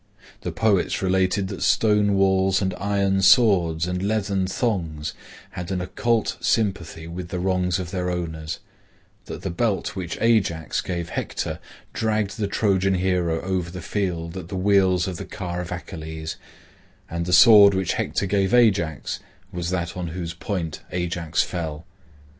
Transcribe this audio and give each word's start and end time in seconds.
The 0.41 0.51
poets 0.51 1.03
related 1.03 1.47
that 1.49 1.61
stone 1.61 2.15
walls 2.15 2.59
and 2.59 2.73
iron 2.79 3.21
swords 3.21 3.85
and 3.85 4.01
leathern 4.01 4.47
thongs 4.47 5.13
had 5.51 5.69
an 5.69 5.79
occult 5.79 6.37
sympathy 6.41 7.05
with 7.05 7.27
the 7.29 7.37
wrongs 7.37 7.77
of 7.77 7.91
their 7.91 8.09
owners; 8.09 8.57
that 9.25 9.43
the 9.43 9.51
belt 9.51 9.95
which 9.95 10.17
Ajax 10.19 10.81
gave 10.81 11.09
Hector 11.09 11.59
dragged 11.93 12.39
the 12.39 12.47
Trojan 12.47 12.95
hero 12.95 13.41
over 13.41 13.69
the 13.69 13.79
field 13.79 14.35
at 14.37 14.47
the 14.47 14.55
wheels 14.55 15.07
of 15.07 15.17
the 15.17 15.23
car 15.25 15.61
of 15.61 15.71
Achilles, 15.71 16.35
and 17.07 17.27
the 17.27 17.31
sword 17.31 17.75
which 17.75 17.93
Hector 17.93 18.25
gave 18.25 18.55
Ajax 18.55 19.19
was 19.51 19.69
that 19.69 19.95
on 19.95 20.07
whose 20.07 20.33
point 20.33 20.79
Ajax 20.91 21.43
fell. 21.43 21.85